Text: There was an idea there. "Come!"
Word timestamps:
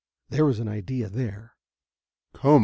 There 0.29 0.45
was 0.45 0.57
an 0.57 0.67
idea 0.67 1.09
there. 1.09 1.53
"Come!" 2.33 2.59